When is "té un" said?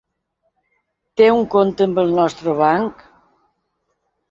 1.21-1.45